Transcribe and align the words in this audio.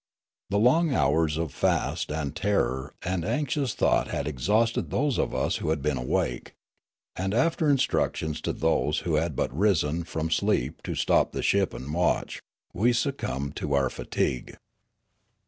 The 0.49 0.57
long 0.57 0.95
hours 0.95 1.37
of 1.37 1.53
fast 1.53 2.11
and 2.11 2.35
terror 2.35 2.95
and 3.03 3.23
anxious 3.23 3.75
thought 3.75 4.07
had 4.07 4.27
exhausted 4.27 4.89
those 4.89 5.19
of 5.19 5.35
us 5.35 5.57
who 5.57 5.69
had 5.69 5.83
been 5.83 5.95
awake. 5.99 6.55
And 7.15 7.35
after 7.35 7.69
instructions 7.69 8.41
to 8.41 8.53
those 8.53 9.01
who 9.05 9.13
had 9.17 9.35
but 9.35 9.55
risen 9.55 10.03
from 10.03 10.31
sleep 10.31 10.81
to 10.85 10.95
stop 10.95 11.33
the 11.33 11.43
ship 11.43 11.71
and 11.71 11.93
watch, 11.93 12.41
we 12.73 12.93
succumbed 12.93 13.55
to 13.57 13.75
our 13.75 13.89
fatig 13.91 14.49
ue. 14.49 14.55